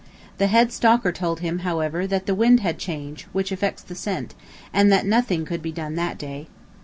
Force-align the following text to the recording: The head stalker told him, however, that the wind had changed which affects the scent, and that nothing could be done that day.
The 0.39 0.47
head 0.47 0.71
stalker 0.71 1.11
told 1.11 1.41
him, 1.41 1.59
however, 1.59 2.07
that 2.07 2.25
the 2.25 2.33
wind 2.33 2.61
had 2.61 2.79
changed 2.79 3.27
which 3.33 3.51
affects 3.51 3.83
the 3.83 3.93
scent, 3.93 4.33
and 4.73 4.91
that 4.91 5.05
nothing 5.05 5.45
could 5.45 5.61
be 5.61 5.71
done 5.71 5.93
that 5.93 6.17
day. 6.17 6.47